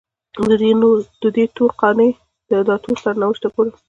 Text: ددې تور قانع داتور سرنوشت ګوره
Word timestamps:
ددې 1.21 1.45
تور 1.55 1.71
قانع 1.81 2.09
داتور 2.67 2.97
سرنوشت 3.03 3.43
ګوره 3.53 3.71